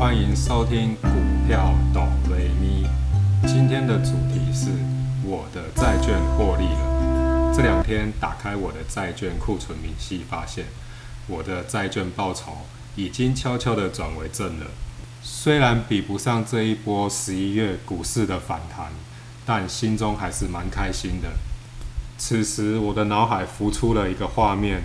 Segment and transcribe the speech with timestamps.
[0.00, 1.08] 欢迎收听股
[1.46, 2.86] 票懂雷咪。
[3.46, 4.70] 今天的主题是
[5.22, 7.52] 我的债券获利了。
[7.54, 10.64] 这两天打开我的债券库存明细，发现
[11.26, 12.56] 我的债券报酬
[12.96, 14.68] 已经悄悄的转为正了。
[15.22, 18.86] 虽然比不上这一波十一月股市的反弹，
[19.44, 21.28] 但心中还是蛮开心的。
[22.16, 24.80] 此时我的脑海浮出了一个画面。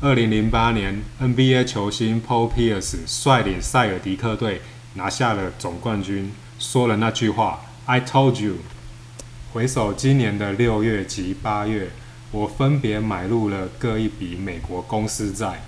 [0.00, 4.60] 二零零八年，NBA 球星 Paul Pierce 率领塞尔迪克队
[4.94, 8.56] 拿下了总冠军，说了那句话 “I told you”。
[9.52, 11.90] 回首今年的六月及八月，
[12.32, 15.62] 我分别买入了各一笔美国公司债。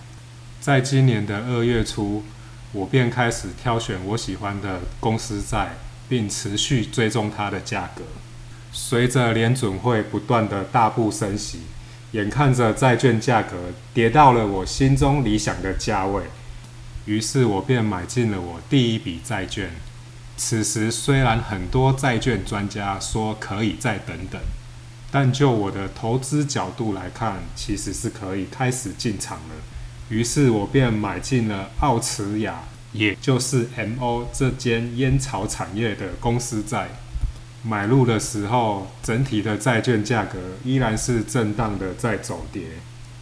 [0.60, 2.24] 在今年的二月初，
[2.72, 5.76] 我便开始挑选我喜欢的公司债，
[6.08, 8.02] 并持续追踪它的价格。
[8.72, 11.60] 随着联准会不断的大步升息。
[12.12, 13.56] 眼看着债券价格
[13.92, 16.22] 跌到了我心中理想的价位，
[17.04, 19.70] 于是我便买进了我第一笔债券。
[20.36, 24.40] 此时虽然很多债券专家说可以再等等，
[25.10, 29.54] 但就我的投资角度来看，其实是可以开始进场了。
[30.08, 36.88] 于是我便买进了奥茨雅，也就是 M.O 这间烟草产业的公司债。
[37.68, 42.62] 买入的时候，整体的债券价格依然是震荡的在走跌，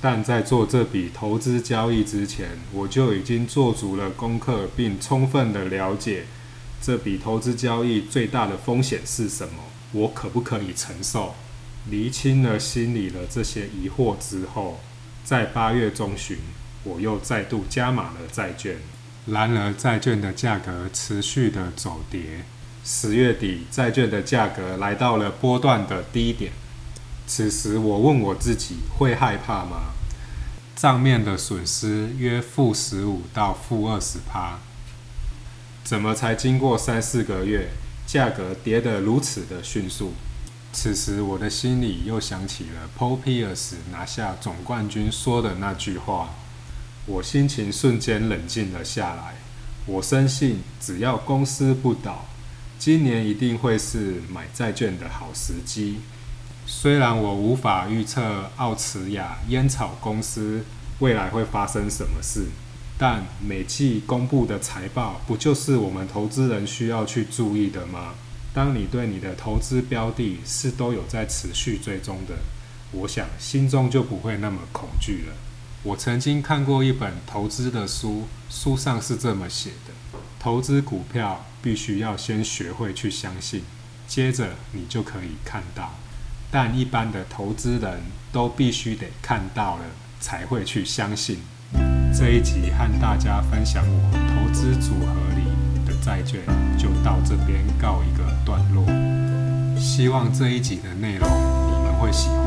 [0.03, 6.27] 但在做这笔投资交易之前，我就已经做足了功课，并充分的了解
[6.83, 9.55] 这笔投资交易最大的风险是什么，
[9.93, 11.35] 我可不可以承受？
[11.89, 14.81] 厘清了心里的这些疑惑之后，
[15.25, 16.37] 在八月中旬，
[16.83, 18.77] 我又再度加码了债券，
[19.25, 22.45] 然而债券的价格持续的走跌。
[22.87, 26.53] 十月底，债券的价格来到了波段的低点。
[27.27, 29.95] 此时，我问我自己：会害怕吗？
[30.77, 34.59] 账面的损失约负十五到负二十趴，
[35.83, 37.71] 怎么才经过三四个月，
[38.07, 40.13] 价格跌得如此的迅速？
[40.71, 46.35] 此时，我的心里又想起了 Paul Pierce 拿下总冠军说的那句话，
[47.07, 49.37] 我心情瞬间冷静了下来。
[49.87, 52.27] 我深信，只要公司不倒。
[52.85, 56.01] 今年一定会是买债券的好时机。
[56.67, 60.63] 虽然我无法预测奥茨雅烟草公司
[60.99, 62.49] 未来会发生什么事，
[62.99, 68.13] 但每季公布的财报不就是我们投资人需要去注意的吗？
[68.53, 72.35] 当你对你的投资标的是都有在持续追踪的，
[72.93, 75.33] 我想心中就不会那么恐惧了。
[75.85, 79.95] 我曾经看过一本投资的书，书上是这么写的。
[80.45, 83.63] 投资股票必须要先学会去相信，
[84.07, 85.95] 接着你就可以看到。
[86.51, 89.85] 但一般的投资人都必须得看到了
[90.21, 91.39] 才会去相信。
[92.13, 95.47] 这一集和大家分享我投资组合里
[95.87, 96.43] 的债券，
[96.77, 98.85] 就到这边告一个段落。
[99.81, 102.44] 希望这一集的内容你们会喜欢。